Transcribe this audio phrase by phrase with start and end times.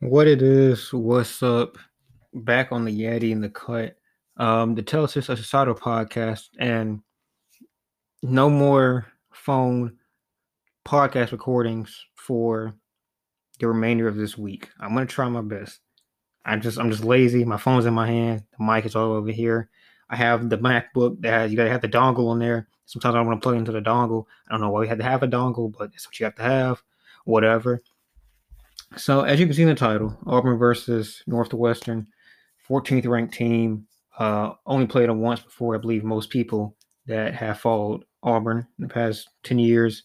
[0.00, 1.76] What it is, what's up?
[2.32, 3.96] Back on the Yeti and the cut.
[4.38, 7.02] Um, the Tell Us a Societal podcast, and
[8.22, 9.98] no more phone
[10.86, 12.74] podcast recordings for
[13.58, 14.70] the remainder of this week.
[14.80, 15.80] I'm gonna try my best.
[16.46, 17.44] I just I'm just lazy.
[17.44, 18.44] My phone's in my hand.
[18.58, 19.68] The mic is all over here.
[20.08, 22.68] I have the MacBook that has, you gotta have the dongle in there.
[22.86, 24.24] Sometimes I want to plug into the dongle.
[24.48, 26.36] I don't know why we had to have a dongle, but it's what you have
[26.36, 26.82] to have.
[27.26, 27.82] Whatever.
[28.96, 32.06] So as you can see in the title, Auburn versus Northwestern,
[32.68, 33.86] 14th ranked team.
[34.18, 35.74] Uh, only played them once before.
[35.74, 36.76] I believe most people
[37.06, 40.02] that have followed Auburn in the past 10 years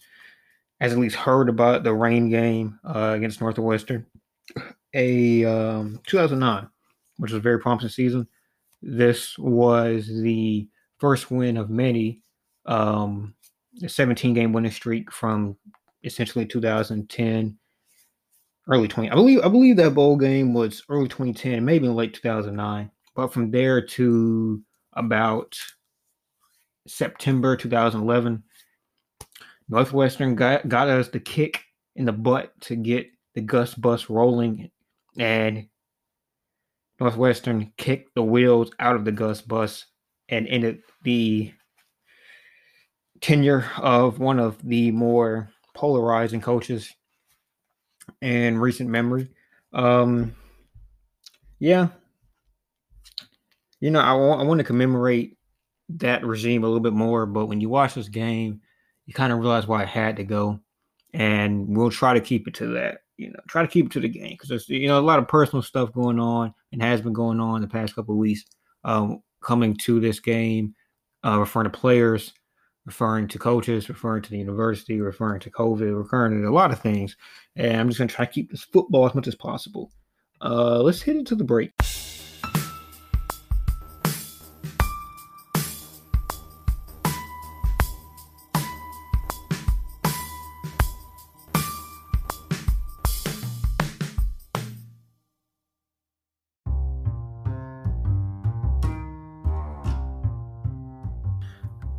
[0.80, 4.06] has at least heard about the rain game uh, against Northwestern.
[4.94, 6.70] A um, 2009,
[7.18, 8.28] which was a very promising season.
[8.82, 10.68] This was the
[10.98, 12.22] first win of many,
[12.66, 13.36] um,
[13.84, 15.58] a 17 game winning streak from
[16.04, 17.58] essentially 2010
[18.68, 22.14] early 20 I believe I believe that bowl game was early 2010, maybe in late
[22.14, 22.90] 2009.
[23.16, 24.62] But from there to
[24.94, 25.58] about
[26.88, 28.44] September 2011,
[29.70, 31.64] Northwestern got, got us the kick
[31.96, 34.70] in the butt to get the Gus bus rolling
[35.18, 35.68] and
[37.00, 39.86] Northwestern kicked the wheels out of the Gus bus
[40.30, 41.52] and ended the
[43.22, 46.94] tenure of one of the more polarizing coaches
[48.22, 49.30] in recent memory.
[49.74, 50.36] Um,
[51.60, 51.90] yeah,
[53.80, 55.38] you know, I want to commemorate
[55.90, 58.62] that regime a little bit more, but when you watch this game,
[59.06, 60.60] you kind of realize why I had to go,
[61.14, 63.00] and we'll try to keep it to that.
[63.18, 65.20] You know, try to keep it to the game because there's you know a lot
[65.20, 68.44] of personal stuff going on and has been going on the past couple weeks.
[68.84, 70.74] Um, coming to this game,
[71.24, 72.34] uh, referring to players,
[72.86, 76.80] referring to coaches, referring to the university, referring to COVID, referring to a lot of
[76.80, 77.18] things.
[77.56, 79.92] And I'm just going to try to keep this football as much as possible.
[80.42, 81.72] Uh, let's hit it to the break.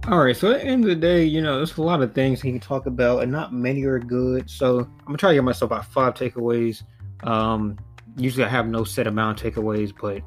[0.09, 2.15] All right, so at the end of the day, you know, there's a lot of
[2.15, 4.49] things he can talk about, and not many are good.
[4.49, 6.85] So I'm gonna try to get myself about five takeaways.
[7.25, 7.77] Um,
[8.17, 10.23] usually I have no set amount of takeaways, but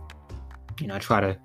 [0.81, 1.38] you know, I try to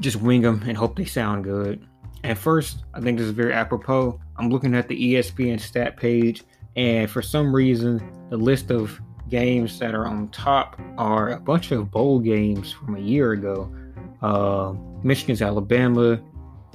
[0.00, 1.86] just wing them and hope they sound good.
[2.22, 4.20] And first, I think this is very apropos.
[4.36, 6.44] I'm looking at the ESPN stat page,
[6.76, 9.00] and for some reason, the list of
[9.30, 13.74] games that are on top are a bunch of bowl games from a year ago.
[14.20, 16.20] Uh, Michigan's Alabama,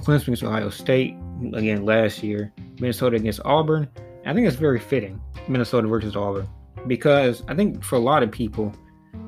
[0.02, 1.16] Clemson against Ohio State
[1.54, 3.88] again last year, Minnesota against Auburn.
[4.26, 6.48] I think it's very fitting, Minnesota versus Auburn,
[6.86, 8.74] because I think for a lot of people,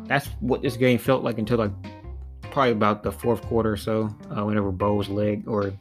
[0.04, 1.72] that's what this game felt like until like
[2.50, 5.72] probably about the fourth quarter or so, uh, whenever Bo's leg or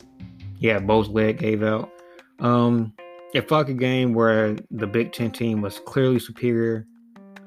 [0.59, 1.91] yeah, Bo's leg gave out.
[2.39, 2.93] Um,
[3.33, 6.85] it felt like a game where the Big Ten team was clearly superior.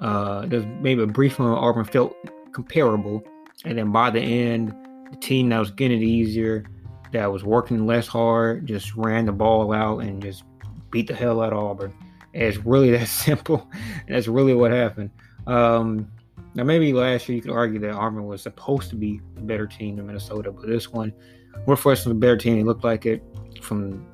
[0.00, 2.14] Uh, there's maybe a brief moment Auburn felt
[2.52, 3.22] comparable,
[3.64, 4.74] and then by the end,
[5.10, 6.64] the team that was getting it easier
[7.12, 10.44] that was working less hard, just ran the ball out and just
[10.91, 11.93] beat the hell out of Auburn.
[12.33, 13.71] It's really that simple.
[14.09, 15.11] That's really what happened.
[15.47, 16.11] Um,
[16.55, 19.67] now, maybe last year you could argue that Auburn was supposed to be a better
[19.67, 21.12] team than Minnesota, but this one,
[21.67, 22.59] Northwestern was a better team.
[22.59, 23.23] It looked like it
[23.61, 24.06] from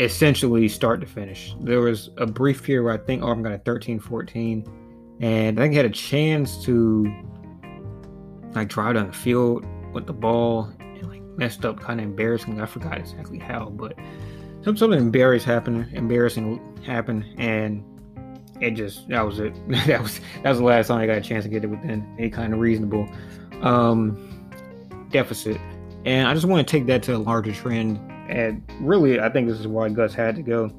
[0.00, 1.54] essentially start to finish.
[1.60, 4.64] There was a brief period where I think Auburn got a 13 14,
[5.20, 7.14] and I think he had a chance to
[8.54, 10.72] like drive down the field with the ball
[11.42, 12.60] messed up, kind of embarrassing.
[12.60, 13.98] I forgot exactly how, but
[14.62, 15.88] something embarrassing happened.
[15.92, 17.82] Embarrassing happened, and
[18.60, 19.52] it just that was it.
[19.88, 22.06] that was that was the last time I got a chance to get it within
[22.20, 23.08] a kind of reasonable
[23.60, 24.48] um,
[25.10, 25.60] deficit.
[26.04, 27.98] And I just want to take that to a larger trend.
[28.28, 30.70] And really, I think this is why Gus had to go.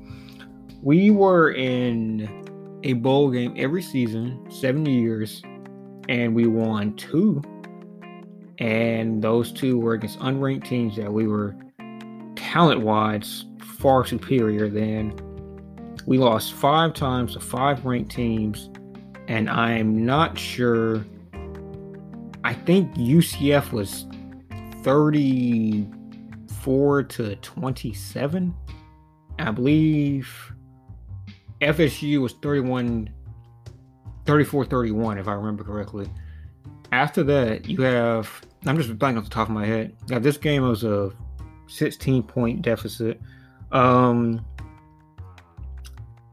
[0.82, 5.42] We were in a bowl game every season, seven years,
[6.08, 7.42] and we won two
[8.60, 11.56] and those two were against unranked teams that we were
[12.36, 15.20] talent wise far superior than.
[16.06, 18.70] We lost five times to five ranked teams,
[19.28, 21.04] and I'm not sure.
[22.44, 24.06] I think UCF was
[24.84, 28.54] 34 to 27.
[29.40, 30.54] I believe
[31.62, 33.10] FSU was 31
[34.26, 36.08] 34 31 if I remember correctly.
[36.94, 39.96] After that, you have I'm just blanking off the top of my head.
[40.10, 41.12] Now this game was a
[41.68, 43.20] 16 point deficit.
[43.72, 44.46] Um,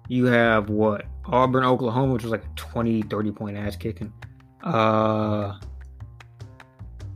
[0.08, 4.12] you have what Auburn, Oklahoma, which was like a 20, 30 point ass kicking.
[4.62, 5.54] Uh,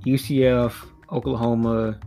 [0.06, 0.74] UCF,
[1.12, 2.00] Oklahoma,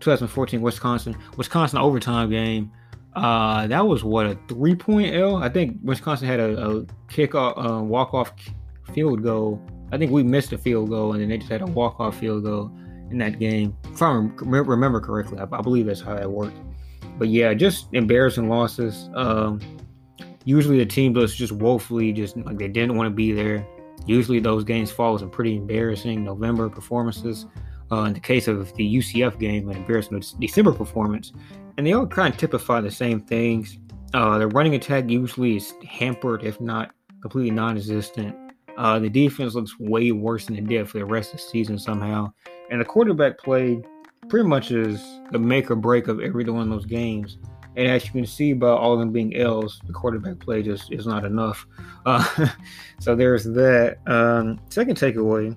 [0.00, 2.70] 2014, Wisconsin, Wisconsin overtime game.
[3.14, 5.36] Uh, that was what a three point L.
[5.36, 8.34] I think Wisconsin had a, a kick off, uh, walk off
[8.92, 9.58] field goal.
[9.92, 12.18] I think we missed a field goal, and then they just had a walk off
[12.18, 12.70] field goal
[13.10, 13.76] in that game.
[13.84, 16.58] If I remember correctly, I, believe that's how that worked.
[17.18, 19.08] But yeah, just embarrassing losses.
[19.14, 19.60] Um,
[20.44, 23.66] usually the team was just woefully, just like they didn't want to be there.
[24.06, 27.46] Usually those games fall some pretty embarrassing November performances.
[27.92, 31.32] Uh, in the case of the UCF game, an embarrassing December performance,
[31.78, 33.78] and they all kind of typify the same things.
[34.12, 36.90] Uh, the running attack usually is hampered, if not
[37.22, 38.34] completely non-existent.
[38.76, 41.78] Uh, the defense looks way worse than it did for the rest of the season
[41.78, 42.32] somehow,
[42.70, 43.82] and the quarterback play
[44.28, 47.38] pretty much is the make or break of every one of those games.
[47.76, 50.90] And as you can see by all of them being L's, the quarterback play just
[50.90, 51.66] is not enough.
[52.06, 52.48] Uh,
[53.00, 53.98] so there's that.
[54.06, 55.54] Um, second takeaway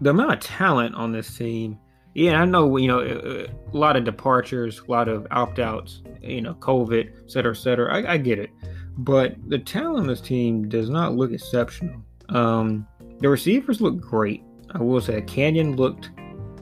[0.00, 1.78] the amount of talent on this team.
[2.14, 6.40] Yeah, I know, you know, a, lot of departures, a lot of opt outs, you
[6.40, 7.94] know, COVID, et cetera, et cetera.
[7.94, 8.50] I, I, get it.
[8.98, 12.02] But the talent on this team does not look exceptional.
[12.28, 12.86] Um,
[13.20, 14.42] the receivers look great.
[14.72, 16.10] I will say Canyon looked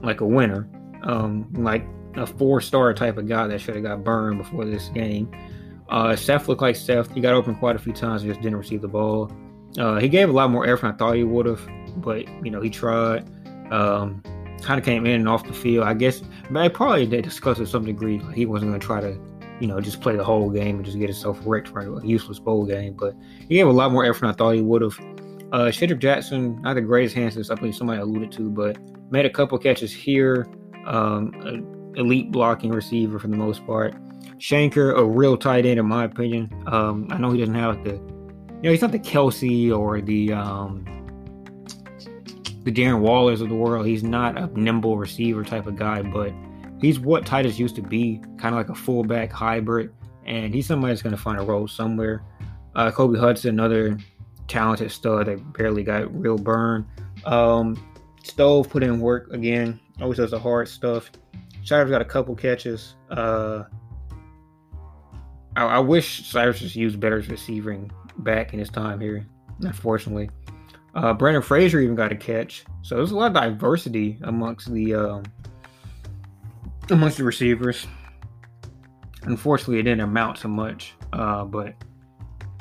[0.03, 0.69] like a winner,
[1.03, 1.85] um, like
[2.15, 5.31] a four star type of guy that should have got burned before this game.
[5.88, 7.12] Uh, Seth looked like Seth.
[7.15, 9.32] He got open quite a few times, just didn't receive the ball.
[9.79, 11.61] Uh, he gave a lot more effort than I thought he would have,
[11.97, 13.29] but you know he tried.
[13.73, 14.23] Um,
[14.62, 15.87] kind of came in and off the field.
[15.87, 19.00] I guess, but probably they discussed to some degree like he wasn't going to try
[19.00, 19.19] to,
[19.61, 22.38] you know, just play the whole game and just get himself wrecked for a useless
[22.38, 22.94] bowl game.
[22.94, 24.99] But he gave a lot more effort than I thought he would have.
[25.53, 28.76] Uh, Shedrick Jackson, not the greatest hands, I believe somebody alluded to, but
[29.11, 30.47] made a couple catches here.
[30.87, 31.32] Um,
[31.97, 33.94] elite blocking receiver for the most part.
[34.38, 36.53] Shenker, a real tight end in my opinion.
[36.67, 40.00] Um, I know he doesn't have like the, you know, he's not the Kelce or
[40.00, 40.85] the um,
[42.64, 43.87] the Darren Wallers of the world.
[43.87, 46.32] He's not a nimble receiver type of guy, but
[46.81, 49.93] he's what Titus used to be, kind of like a fullback hybrid,
[50.25, 52.23] and he's somebody that's going to find a role somewhere.
[52.75, 53.99] Uh, Kobe Hudson, another
[54.49, 56.87] talented stud that barely got real burn.
[57.25, 57.76] Um,
[58.23, 59.81] Stove put in work again.
[60.00, 61.11] Always does the hard stuff.
[61.64, 62.96] Cyrus got a couple catches.
[63.11, 63.64] Uh,
[65.56, 69.26] I, I, wish Cyrus just used better receiving back in his time here.
[69.61, 70.29] Unfortunately,
[70.94, 72.64] uh, Brandon Frazier even got a catch.
[72.82, 75.22] So there's a lot of diversity amongst the um,
[76.91, 77.87] amongst the receivers.
[79.23, 81.75] Unfortunately, it didn't amount to much, uh, but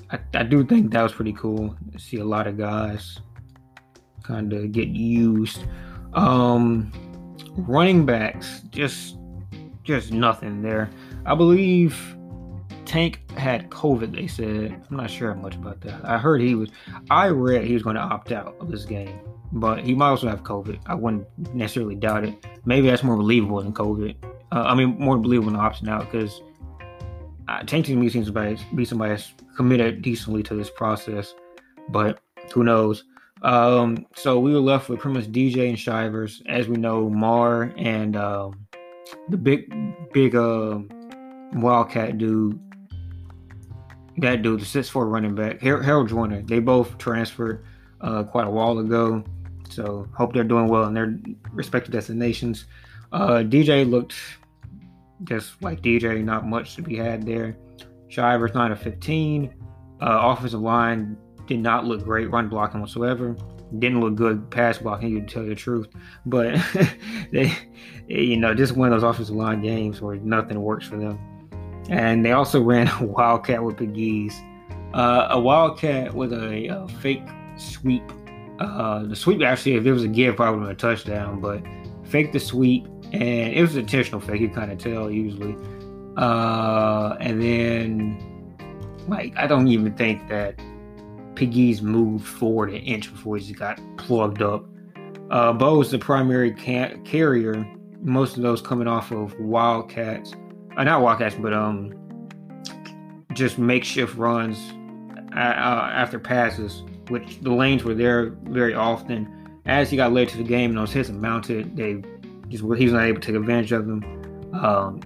[0.10, 3.20] I, I do think that was pretty cool see a lot of guys
[4.24, 5.66] kind of get used.
[6.14, 6.92] Um,
[7.58, 9.18] running backs, just
[9.84, 10.90] just nothing there.
[11.26, 12.15] I believe
[12.86, 14.16] Tank had COVID.
[14.16, 14.82] They said.
[14.90, 16.06] I'm not sure much about that.
[16.06, 16.70] I heard he was.
[17.10, 19.20] I read he was going to opt out of this game,
[19.52, 20.80] but he might also have COVID.
[20.86, 22.46] I wouldn't necessarily doubt it.
[22.66, 24.16] Maybe that's more believable than COVID.
[24.52, 26.42] Uh, I mean, more believable than opting out because
[27.48, 31.34] uh, Tank to me seems to be somebody that's committed decently to this process,
[31.90, 32.20] but
[32.54, 33.04] who knows?
[33.42, 36.42] Um, so we were left with pretty much DJ and Shivers.
[36.48, 38.66] As we know, Mar and um,
[39.30, 39.72] the big,
[40.14, 40.80] big uh,
[41.54, 42.60] Wildcat dude,
[44.18, 46.42] that dude, the six four running back, Harold Joiner.
[46.42, 47.66] They both transferred
[48.02, 49.24] uh, quite a while ago.
[49.70, 51.20] So hope they're doing well in their
[51.52, 52.66] respective destinations.
[53.12, 54.16] Uh, DJ looked
[55.24, 57.58] just like DJ, not much to be had there.
[58.10, 59.54] Shivers 9 of 15.
[60.02, 63.36] Uh, offensive line did not look great run blocking whatsoever.
[63.80, 65.88] Didn't look good pass blocking, to tell you the truth.
[66.26, 66.62] But
[67.32, 67.54] they,
[68.08, 71.20] you know, just one of those offensive line games where nothing works for them.
[71.90, 74.34] And they also ran a wildcat with Pegues.
[74.94, 77.28] Uh, a wildcat with a, a fake
[77.58, 78.04] sweep.
[78.60, 81.42] Uh, the sweep actually, if there was a give, probably would have a touchdown.
[81.42, 81.62] But
[82.04, 84.42] fake the sweep, and it was intentional fake.
[84.42, 85.56] You kind of tell usually.
[86.18, 88.56] Uh, and then,
[89.10, 90.58] like, I don't even think that
[91.36, 94.66] Pegues moved forward an inch before he got plugged up.
[95.30, 97.68] Uh, Bo is the primary ca- carrier.
[98.02, 100.34] Most of those coming off of Wildcats,
[100.78, 101.94] uh, not Wildcats, but um,
[103.34, 104.58] just makeshift runs
[105.36, 109.32] uh, uh, after passes, which the lanes were there very often.
[109.66, 112.04] As he got late to the game and those hits mounted, they
[112.50, 114.04] just he was not able to take advantage of them.
[114.54, 115.02] Um,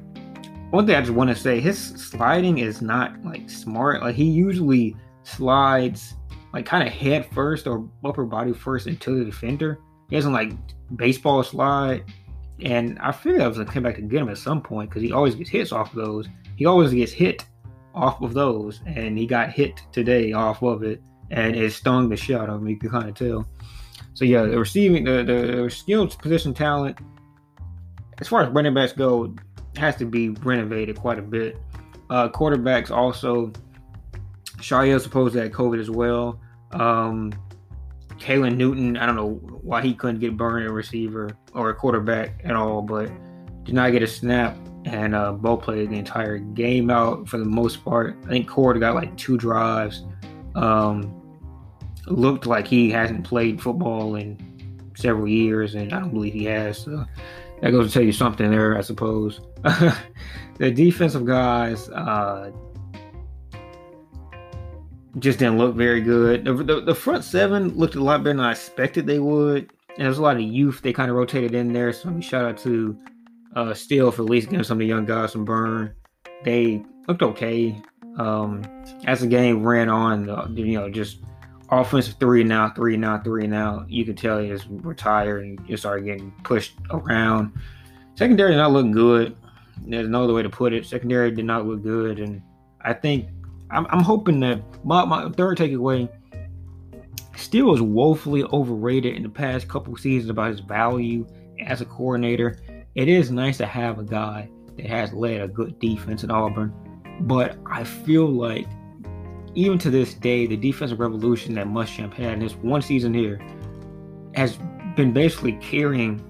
[0.72, 4.02] one thing I just want to say, his sliding is not like smart.
[4.02, 6.16] Like he usually slides
[6.54, 9.80] like kind of head first or upper body first into the defender.
[10.10, 10.52] He doesn't like
[10.96, 12.04] baseball slide.
[12.62, 15.02] And I figured I was gonna come back to get him at some point because
[15.02, 16.28] he always gets hits off of those.
[16.56, 17.46] He always gets hit
[17.94, 21.02] off of those, and he got hit today off of it,
[21.32, 22.68] and it stung the shit out of him.
[22.68, 23.48] You can kind of tell.
[24.14, 27.00] So yeah, the receiving, the the skilled position talent,
[28.20, 29.34] as far as running backs go,
[29.78, 31.58] has to be renovated quite a bit.
[32.10, 33.52] Uh, quarterbacks also.
[34.62, 36.42] Sharia supposed to have COVID as well.
[36.72, 37.32] Um,
[38.20, 42.42] Caylin Newton, I don't know why he couldn't get burned a receiver or a quarterback
[42.44, 43.10] at all, but
[43.64, 44.58] did not get a snap.
[44.86, 48.18] And uh, Bo played the entire game out for the most part.
[48.26, 50.04] I think Cord got like two drives.
[50.56, 51.16] Um,
[52.08, 56.80] looked like he hasn't played football in several years, and I don't believe he has.
[56.80, 57.06] So
[57.62, 59.42] that goes to tell you something there, I suppose.
[59.64, 62.52] the defensive guys, uh,
[65.18, 66.46] just didn't look very good.
[66.46, 69.72] The, the, the, front seven looked a lot better than I expected they would.
[69.98, 71.92] And there's a lot of youth they kind of rotated in there.
[71.92, 72.98] So shout out to
[73.56, 75.96] uh, Steele for at least giving some of the young guys some burn.
[76.44, 77.82] They looked okay.
[78.18, 78.64] Um,
[79.06, 81.20] as the game ran on, you know, just
[81.72, 83.86] offensive three now, three now, three now.
[83.88, 87.54] You could tell he just retired and you started getting pushed around.
[88.16, 89.36] Secondary not looking good.
[89.88, 90.86] There's no other way to put it.
[90.86, 92.42] Secondary did not look good, and
[92.82, 93.28] I think
[93.72, 96.10] I'm, I'm hoping that my, my third takeaway
[97.40, 101.26] Steele was woefully overrated in the past couple seasons about his value
[101.66, 102.58] as a coordinator.
[102.96, 106.74] It is nice to have a guy that has led a good defense at Auburn,
[107.22, 108.68] but I feel like
[109.56, 113.40] even to this day, the defensive revolution that Muschamp had in this one season here
[114.36, 114.58] has
[114.96, 116.22] been basically carrying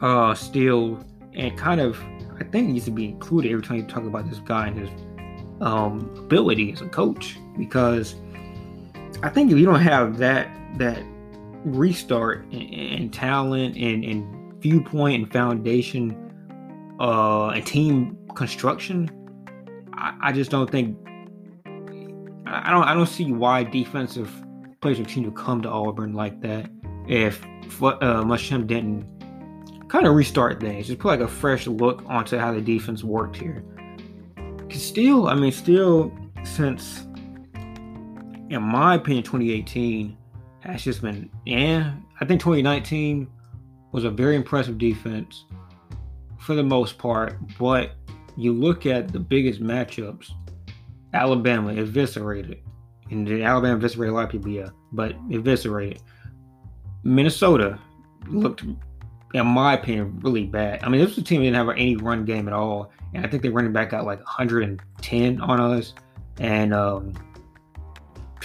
[0.00, 1.04] uh Steele
[1.34, 2.00] and kind of
[2.40, 4.90] I think needs to be included every time you talk about this guy and his
[5.62, 8.16] um, ability as a coach because
[9.22, 11.02] I think if you don't have that that
[11.64, 16.16] restart and, talent and, and, viewpoint and foundation
[17.00, 19.10] uh, and team construction,
[19.92, 20.96] I, I, just don't think
[22.46, 24.30] I don't I don't see why defensive
[24.80, 26.70] players continue to come to Auburn like that
[27.08, 29.04] if uh, Muschamp didn't
[29.88, 33.36] kind of restart things, just put like a fresh look onto how the defense worked
[33.36, 33.64] here
[34.74, 36.12] still, I mean, still
[36.44, 37.06] since,
[38.50, 40.16] in my opinion, 2018
[40.60, 43.28] has just been, yeah, I think 2019
[43.92, 45.44] was a very impressive defense
[46.38, 47.92] for the most part, but
[48.36, 50.30] you look at the biggest matchups,
[51.12, 52.60] Alabama eviscerated.
[53.10, 56.00] And Alabama eviscerated a lot of people, yeah, but eviscerated.
[57.04, 57.78] Minnesota
[58.28, 58.64] looked,
[59.34, 60.82] in my opinion, really bad.
[60.84, 63.24] I mean, this was a team that didn't have any run game at all and
[63.24, 65.94] I think they're running back got like 110 on us,
[66.38, 67.12] and um,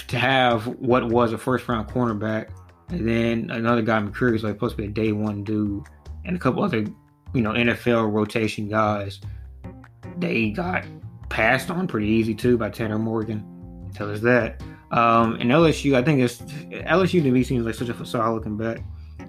[0.08, 2.50] to have what was a first round cornerback,
[2.90, 5.84] and then another guy McCreary is like supposed to be a day one dude,
[6.26, 6.86] and a couple other
[7.34, 9.22] you know NFL rotation guys,
[10.18, 10.86] they got
[11.30, 13.92] passed on pretty easy too by Tanner Morgan.
[13.94, 14.62] Tell us that.
[14.92, 18.58] Um, and LSU, I think it's LSU to me seems like such a solid looking
[18.58, 18.80] bet.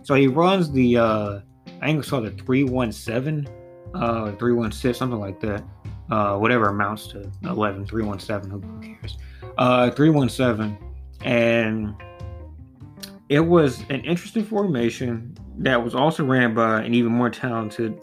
[0.08, 1.40] So he runs the uh,
[1.82, 3.46] I think it's called the three one seven
[3.92, 5.62] uh 316 something like that.
[6.10, 9.18] Uh whatever amounts to 11 317 who cares?
[9.58, 10.78] Uh 317
[11.26, 11.94] and
[13.28, 18.00] it was an interesting formation that was also ran by an even more talented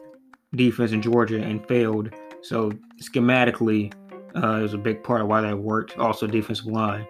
[0.54, 2.12] defense in Georgia and failed.
[2.44, 2.72] So
[3.02, 3.92] schematically
[4.36, 5.98] uh, it was a big part of why that worked.
[5.98, 7.08] Also defensive line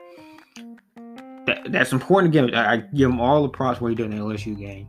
[1.70, 4.24] that's important to give I give him all the props what he did in the
[4.24, 4.88] LSU game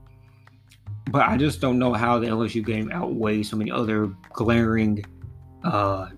[1.11, 5.05] but I just don't know how the LSU game outweighs so many other glaring,
[5.65, 6.09] uh,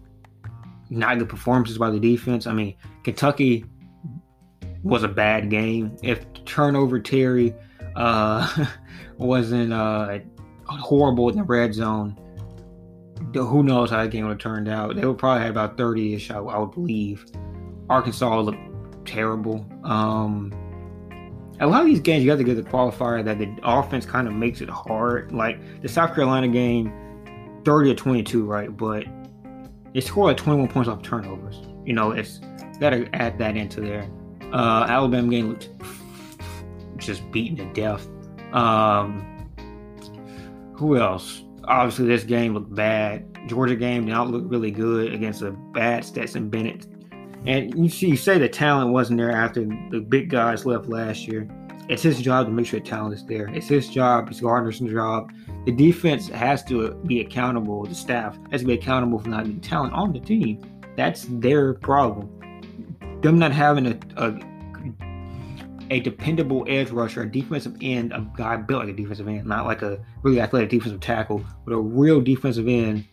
[0.90, 2.46] not good performances by the defense.
[2.46, 2.74] I mean,
[3.04, 3.64] Kentucky
[4.82, 5.96] was a bad game.
[6.02, 7.54] If turnover Terry
[7.96, 8.66] uh,
[9.18, 10.20] wasn't uh,
[10.64, 12.16] horrible in the red zone,
[13.34, 14.96] who knows how that game would have turned out?
[14.96, 17.26] They would probably have about 30 ish, I, I, would believe.
[17.90, 18.67] Arkansas looked
[19.08, 19.66] terrible.
[19.84, 20.52] Um,
[21.60, 24.28] a lot of these games you have to get the qualifier that the offense kind
[24.28, 25.32] of makes it hard.
[25.32, 26.92] Like the South Carolina game,
[27.64, 28.76] 30 to 22, right?
[28.76, 29.06] But
[29.94, 31.60] they scored like 21 points off turnovers.
[31.84, 32.40] You know, it's
[32.78, 34.08] got to add that into there.
[34.52, 35.70] Uh, Alabama game looked
[36.98, 38.06] just beaten to death.
[38.52, 39.48] Um,
[40.76, 41.42] who else?
[41.64, 43.26] Obviously, this game looked bad.
[43.46, 46.86] Georgia game did not look really good against a bad Stetson Bennett
[47.46, 51.26] and you see, you say the talent wasn't there after the big guys left last
[51.26, 51.48] year.
[51.88, 53.48] It's his job to make sure talent is there.
[53.48, 54.28] It's his job.
[54.28, 55.32] It's Gardner's job.
[55.64, 57.84] The defense has to be accountable.
[57.86, 60.62] The staff has to be accountable for not having talent on the team.
[60.96, 62.28] That's their problem.
[63.22, 64.38] Them not having a, a
[65.90, 69.64] a dependable edge rusher, a defensive end, a guy built like a defensive end, not
[69.64, 73.06] like a really athletic defensive tackle, but a real defensive end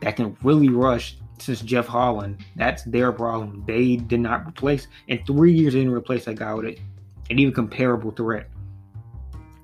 [0.00, 2.44] that can really rush since Jeff Holland.
[2.56, 3.64] That's their problem.
[3.66, 5.74] They did not replace and three years.
[5.74, 6.80] Didn't replace that guy with it,
[7.30, 8.48] an even comparable threat.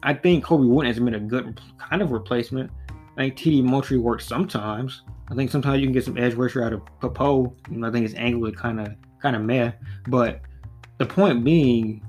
[0.03, 2.71] I think Colby Wooden has been a good kind of replacement.
[3.17, 5.03] I think TD Moultry works sometimes.
[5.31, 7.55] I think sometimes you can get some edge rusher out of Pappoe.
[7.71, 9.73] You know, I think his angle is kind of kind of meh.
[10.09, 10.41] But
[10.99, 12.07] the point being,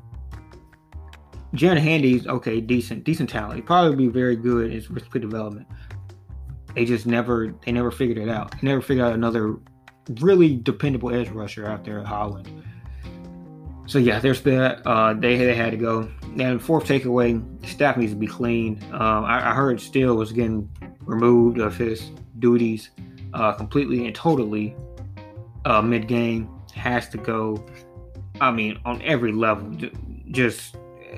[1.53, 3.55] Jan Handy's okay, decent, decent talent.
[3.55, 5.67] He probably be very good in his risk development.
[6.75, 8.51] They just never they never figured it out.
[8.51, 9.57] They never figured out another
[10.19, 12.49] really dependable edge rusher out there at Holland.
[13.87, 14.85] So yeah, there's that.
[14.85, 16.09] Uh, they they had to go.
[16.39, 18.81] And fourth takeaway, staff needs to be clean.
[18.93, 20.69] Um, I, I, heard Steele was getting
[21.01, 22.09] removed of his
[22.39, 22.91] duties
[23.33, 24.75] uh, completely and totally
[25.65, 26.49] uh, mid game.
[26.73, 27.65] Has to go.
[28.39, 29.75] I mean, on every level,
[30.31, 31.17] just uh,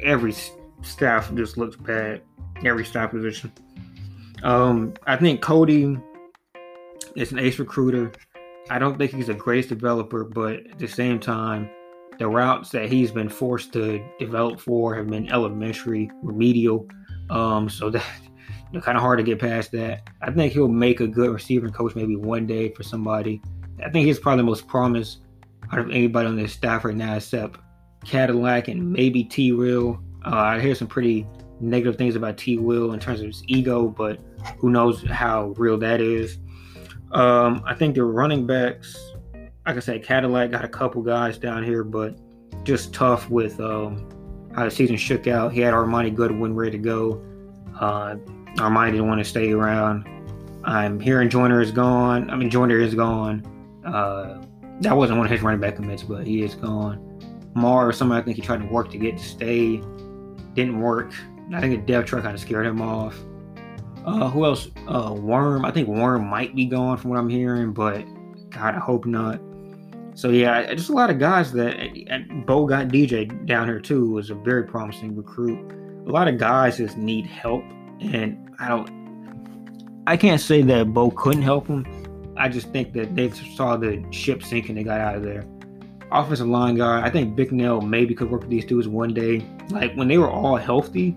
[0.00, 0.34] every
[0.82, 2.22] staff just looks bad.
[2.64, 3.52] Every staff position.
[4.42, 6.02] Um, I think Kodi
[7.16, 8.12] is an ace recruiter.
[8.70, 11.70] I don't think he's a great developer, but at the same time,
[12.18, 16.86] the routes that he's been forced to develop for have been elementary, remedial.
[17.30, 18.04] Um, so that
[18.82, 20.08] kind of hard to get past that.
[20.20, 23.40] I think he'll make a good receiver coach maybe one day for somebody.
[23.84, 25.20] I think he's probably the most promised
[25.72, 27.60] out of anybody on this staff right now, except
[28.04, 30.02] Cadillac and maybe T Real.
[30.24, 31.26] Uh, I hear some pretty
[31.60, 34.18] negative things about T Will in terms of his ego, but
[34.58, 36.38] who knows how real that is.
[37.12, 38.96] Um, I think the running backs,
[39.66, 42.18] like I said, Cadillac got a couple guys down here, but
[42.64, 44.08] just tough with um,
[44.54, 45.52] how the season shook out.
[45.52, 47.24] He had Armani Goodwin ready to go.
[47.78, 48.16] Uh,
[48.56, 50.06] Armani didn't want to stay around.
[50.64, 52.28] I'm hearing Joiner is gone.
[52.30, 53.42] I mean, Joiner is gone.
[53.86, 54.42] Uh,
[54.80, 57.04] that wasn't one of his running back commits, but he is gone.
[57.54, 59.82] Mar, or somebody I think he tried to work to get to stay,
[60.54, 61.12] didn't work.
[61.52, 63.18] I think the depth chart kind of scared him off.
[64.08, 64.70] Uh, who else?
[64.86, 65.66] Uh, Worm.
[65.66, 68.06] I think Worm might be gone from what I'm hearing, but
[68.48, 69.38] God, I hope not.
[70.14, 74.10] So yeah, just a lot of guys that and Bo got DJ down here too
[74.10, 75.58] was a very promising recruit.
[76.06, 77.62] A lot of guys just need help,
[78.00, 80.04] and I don't.
[80.06, 81.86] I can't say that Bo couldn't help them.
[82.38, 84.76] I just think that they saw the ship sinking.
[84.76, 85.44] They got out of there.
[86.10, 89.44] Offensive line guy, I think Bicknell maybe could work with these dudes one day.
[89.68, 91.14] Like when they were all healthy,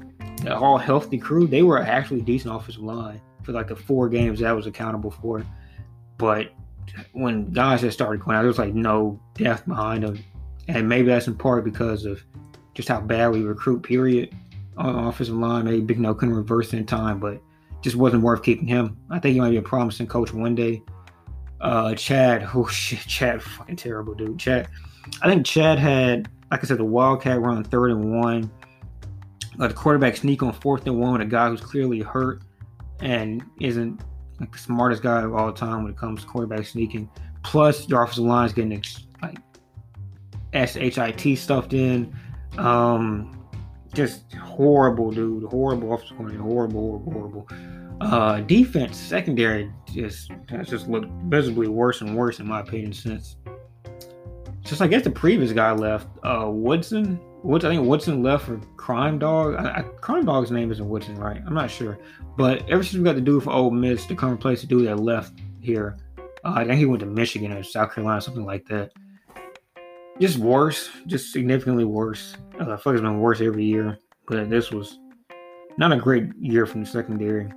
[0.47, 4.51] all healthy crew, they were actually decent offensive line for like the four games that
[4.51, 5.45] was accountable for.
[6.17, 6.51] But
[7.13, 10.23] when guys had started going out, there was like no depth behind them.
[10.67, 12.23] And maybe that's in part because of
[12.73, 14.33] just how bad we recruit, period,
[14.77, 15.65] on offensive line.
[15.65, 17.41] Maybe Bicknell couldn't reverse in time, but
[17.81, 18.97] just wasn't worth keeping him.
[19.09, 20.83] I think he might be a promising coach one day.
[21.59, 24.39] Uh, Chad, oh shit, Chad, fucking terrible dude.
[24.39, 24.67] Chad,
[25.21, 28.51] I think Chad had, like I said, the Wildcat run third and one
[29.57, 32.41] let the quarterback sneak on fourth and one with a guy who's clearly hurt
[33.01, 34.01] and isn't
[34.39, 37.09] like the smartest guy of all time when it comes to quarterback sneaking.
[37.43, 38.81] Plus, your offensive line is getting
[39.21, 39.37] like
[41.19, 42.13] shit stuffed in.
[42.57, 43.47] Um,
[43.93, 45.43] just horrible, dude.
[45.43, 46.35] Horrible offensive line.
[46.37, 47.47] Horrible, horrible, horrible.
[48.01, 53.37] Uh, defense, secondary, just has just looked visibly worse and worse in my opinion since.
[54.61, 57.19] Just I guess the previous guy left, uh, Woodson.
[57.43, 59.55] Woods, I think Woodson left for Crime Dog.
[59.55, 61.41] I, I, Crime Dog's name isn't Woodson, right?
[61.45, 61.97] I'm not sure.
[62.37, 64.87] But ever since we got the dude for Ole Miss to come replace the dude
[64.87, 65.97] that left here,
[66.43, 68.91] uh, I think he went to Michigan or South Carolina, something like that.
[70.19, 72.35] Just worse, just significantly worse.
[72.59, 74.99] Uh, I feel like it's been worse every year, but this was
[75.77, 77.51] not a great year from the secondary.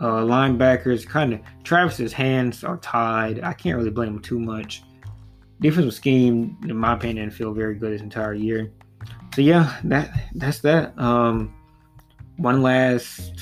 [0.00, 3.40] Uh, linebackers, kind of Travis's hands are tied.
[3.44, 4.82] I can't really blame him too much.
[5.60, 8.72] Defensive scheme, in my opinion, didn't feel very good this entire year
[9.38, 10.98] so yeah, that that's that.
[10.98, 11.54] Um,
[12.38, 13.40] one last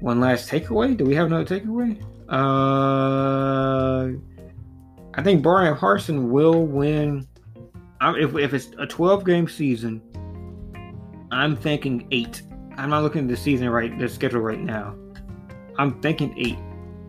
[0.00, 0.96] one last takeaway.
[0.96, 2.02] Do we have another takeaway?
[2.28, 4.18] Uh,
[5.14, 7.28] I think Brian Harsin will win.
[8.00, 10.02] If if it's a 12 game season,
[11.30, 12.42] I'm thinking eight.
[12.76, 14.96] I'm not looking at the season right, the schedule right now.
[15.78, 16.58] I'm thinking eight.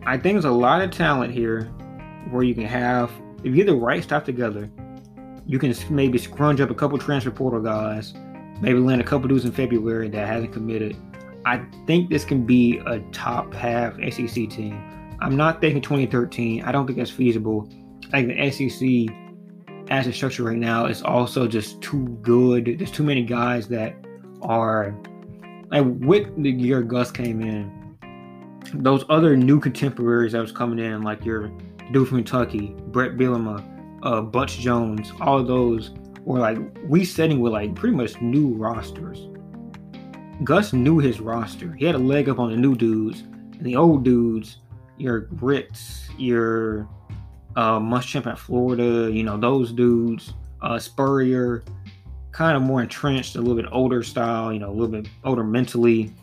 [0.06, 1.64] I think there's a lot of talent here
[2.30, 4.70] where you can have if you get the right stuff together
[5.46, 8.14] you can maybe scrunch up a couple transfer portal guys,
[8.60, 10.96] maybe land a couple dudes in February that hasn't committed.
[11.44, 15.16] I think this can be a top half SEC team.
[15.20, 16.62] I'm not thinking 2013.
[16.62, 17.68] I don't think that's feasible.
[18.12, 19.14] I think the SEC
[19.90, 22.76] as a structure right now is also just too good.
[22.78, 23.94] There's too many guys that
[24.42, 24.94] are
[25.70, 27.70] like with the year Gus came in.
[28.72, 31.48] Those other new contemporaries that was coming in, like your
[31.92, 33.62] dude from Kentucky, Brett Bielema,
[34.04, 35.90] uh, Butch Jones, all of those
[36.20, 39.28] were like resetting with like pretty much new rosters.
[40.42, 41.72] Gus knew his roster.
[41.72, 44.58] He had a leg up on the new dudes, and the old dudes
[44.96, 46.88] your Grits, your
[47.56, 51.64] uh, Muschamp at Florida, you know, those dudes, uh, Spurrier,
[52.32, 55.44] kind of more entrenched, a little bit older style, you know, a little bit older
[55.44, 56.14] mentally.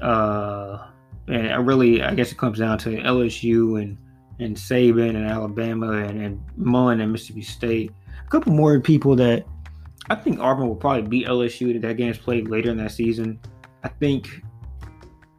[0.00, 0.86] Uh,
[1.28, 3.96] and I really, I guess it comes down to LSU and
[4.38, 7.92] and Saban and Alabama and, and Mullen and Mississippi State.
[8.24, 9.46] A couple more people that
[10.10, 11.80] I think Auburn will probably beat LSU.
[11.80, 13.40] That game's played later in that season.
[13.82, 14.28] I think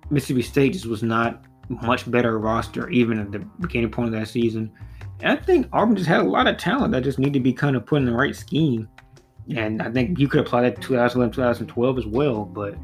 [0.09, 4.27] Mississippi State just was not much better roster even at the beginning point of that
[4.27, 4.71] season.
[5.21, 7.53] And I think Auburn just had a lot of talent that just need to be
[7.53, 8.87] kind of put in the right scheme.
[9.55, 12.45] And I think you could apply that to 2011, 2012 as well.
[12.45, 12.75] But,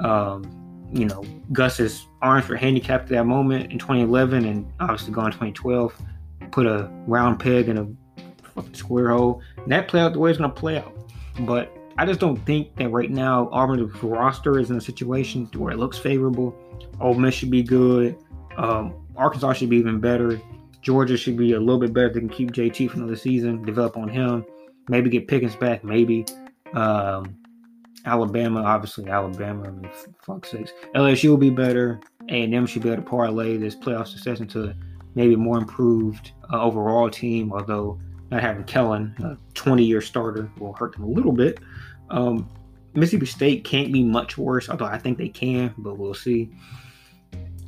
[0.00, 0.63] um,
[0.94, 5.94] you know, Gus's arms were handicapped at that moment in 2011 and obviously gone 2012.
[6.52, 7.88] Put a round peg in a
[8.54, 9.42] fucking square hole.
[9.56, 10.94] And that play out the way it's going to play out.
[11.40, 15.72] But I just don't think that right now Auburn's roster is in a situation where
[15.72, 16.56] it looks favorable.
[17.00, 18.16] Ole Miss should be good.
[18.56, 20.40] Um, Arkansas should be even better.
[20.80, 22.10] Georgia should be a little bit better.
[22.10, 24.44] They can keep JT for another season, develop on him,
[24.88, 26.24] maybe get Pickens back, maybe.
[26.72, 27.36] Um,
[28.06, 29.68] Alabama, obviously Alabama.
[29.68, 29.90] I mean,
[30.22, 30.72] fuck sakes.
[30.94, 32.00] LSU will be better.
[32.28, 34.74] A&M should be able to parlay this playoff success into
[35.14, 37.52] maybe a more improved uh, overall team.
[37.52, 37.98] Although
[38.30, 41.58] not having Kellen, a 20-year starter, will hurt them a little bit.
[42.10, 42.48] Um,
[42.94, 46.50] Mississippi State can't be much worse, although I think they can, but we'll see.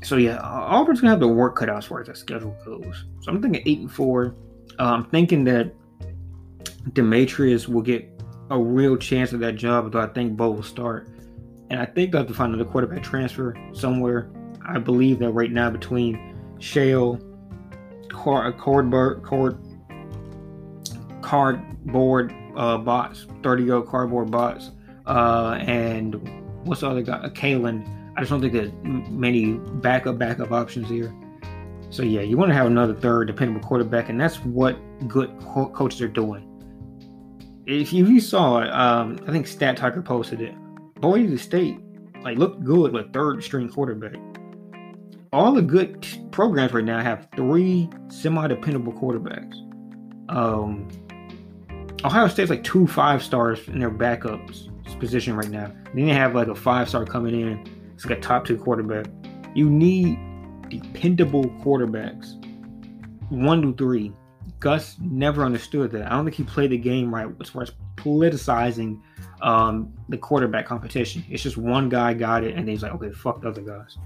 [0.02, 3.06] So yeah, Auburn's gonna have the work cut out as far as that schedule goes.
[3.20, 4.36] So I'm thinking eight and four.
[4.78, 5.72] Uh, I'm thinking that
[6.92, 8.08] Demetrius will get
[8.50, 11.08] a real chance at that job, though I think Bo will start.
[11.70, 14.30] And I think they'll have to find another quarterback transfer somewhere.
[14.66, 17.20] I believe that right now between Shale,
[18.08, 19.58] card, cardboard, card,
[21.22, 24.70] cardboard uh, bots, 30 year old cardboard bots,
[25.06, 26.14] uh, and
[26.64, 27.18] what's the other guy?
[27.18, 27.92] Uh, Kalen.
[28.16, 31.14] I just don't think there's many backup backup options here.
[31.90, 35.68] So yeah, you want to have another third dependable quarterback, and that's what good co-
[35.68, 36.55] coaches are doing.
[37.66, 40.54] If you, if you saw it, um, I think Stat Tiger posted it.
[41.00, 41.80] Boise State
[42.22, 44.16] like looked good with third string quarterback.
[45.32, 49.54] All the good t- programs right now have three semi dependable quarterbacks.
[50.28, 50.88] Um,
[52.04, 55.70] Ohio State's like two five stars in their backups position right now.
[55.94, 57.64] Then they have like a five star coming in.
[57.94, 59.06] It's like a top two quarterback.
[59.54, 60.18] You need
[60.68, 62.34] dependable quarterbacks.
[63.30, 64.12] One to three.
[64.60, 66.06] Gus never understood that.
[66.06, 69.00] I don't think he played the game right as far as politicizing
[69.42, 71.24] um, the quarterback competition.
[71.28, 73.98] It's just one guy got it, and he's like, okay, fuck the other guys.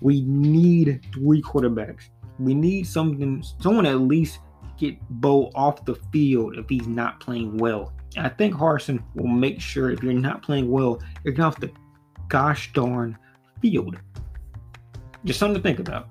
[0.00, 2.08] We need three quarterbacks.
[2.38, 4.40] We need something, someone at least
[4.78, 7.92] get Bo off the field if he's not playing well.
[8.16, 11.70] And I think Harsin will make sure if you're not playing well, you're off the
[12.28, 13.16] gosh darn
[13.60, 13.96] field.
[15.24, 16.08] Just something to think about.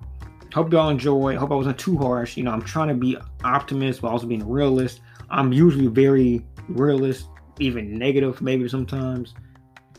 [0.56, 1.36] Hope y'all enjoy.
[1.36, 2.38] Hope I wasn't too harsh.
[2.38, 5.02] You know, I'm trying to be optimist while also being a realist.
[5.30, 7.28] I'm usually very realist,
[7.60, 9.34] even negative maybe sometimes.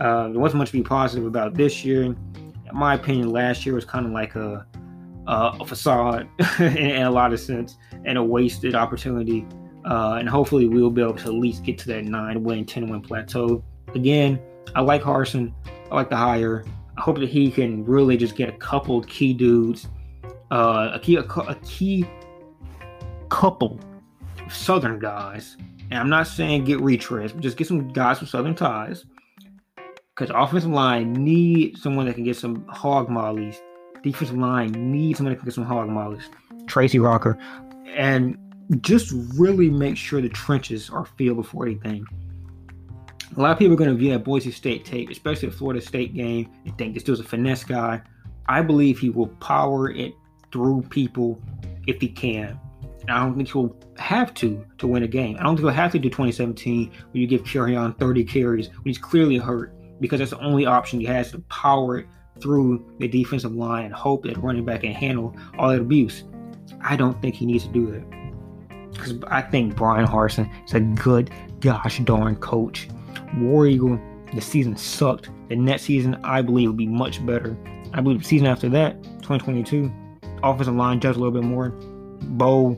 [0.00, 2.04] Uh, there wasn't much to be positive about this year.
[2.04, 2.16] In
[2.72, 4.66] my opinion, last year was kind of like a
[5.26, 6.26] a facade
[6.58, 9.46] in, in, a lot of sense and a wasted opportunity.
[9.84, 12.88] Uh, and hopefully we'll be able to at least get to that nine win, 10
[12.88, 13.62] win plateau.
[13.94, 14.40] Again,
[14.74, 15.52] I like Harsin.
[15.92, 16.64] I like the hire.
[16.96, 19.88] I hope that he can really just get a couple key dudes,
[20.50, 22.06] uh, a key, a, a key
[23.28, 23.80] couple
[24.48, 25.56] Southern guys.
[25.90, 29.04] And I'm not saying get retreads, but just get some guys with Southern ties.
[30.14, 33.60] Because offensive line need someone that can get some hog mollies
[34.06, 36.30] defensive line needs somebody to get some hog mollies.
[36.66, 37.36] Tracy Rocker.
[37.96, 38.38] And
[38.80, 42.06] just really make sure the trenches are filled before anything.
[43.36, 45.80] A lot of people are going to view that Boise State tape, especially the Florida
[45.80, 48.00] State game, and think this dude's a finesse guy.
[48.48, 50.14] I believe he will power it
[50.52, 51.40] through people
[51.86, 52.58] if he can.
[53.08, 55.36] I don't think he'll have to to win a game.
[55.38, 58.86] I don't think he'll have to do 2017 when you give Kerryon 30 carries when
[58.86, 62.06] he's clearly hurt because that's the only option he has to power it
[62.40, 66.24] through the defensive line and hope that running back can handle all that abuse.
[66.82, 68.90] I don't think he needs to do that.
[68.92, 71.30] Because I think Brian Harsin is a good
[71.60, 72.88] gosh darn coach.
[73.38, 74.00] War Eagle,
[74.34, 75.30] the season sucked.
[75.48, 77.56] The next season, I believe, will be much better.
[77.92, 79.92] I believe the season after that, 2022,
[80.50, 81.70] offensive line judge a little bit more.
[82.20, 82.76] Bo,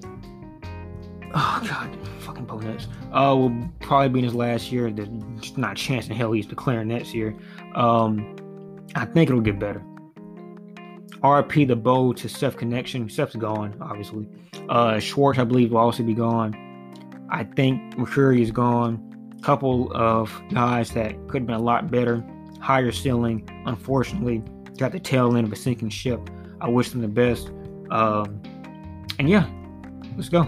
[1.35, 2.89] oh god, fucking Bo Nix.
[3.13, 4.91] Uh, will probably be in his last year.
[4.91, 7.37] There's not a chance in hell he's declaring next year.
[7.75, 8.37] Um,
[8.95, 9.83] I think it'll get better.
[11.23, 13.09] RP the Bo to Seth connection.
[13.09, 14.29] Seth's gone, obviously.
[14.69, 16.55] Uh, Schwartz, I believe, will also be gone.
[17.31, 19.05] I think McCreary is gone.
[19.43, 22.25] Couple of guys that could have been a lot better.
[22.61, 24.43] Higher ceiling, unfortunately,
[24.79, 26.21] got the tail end of a sinking ship.
[26.61, 27.51] I wish them the best.
[27.91, 28.43] Um,
[29.19, 29.49] and yeah,
[30.17, 30.47] let's go.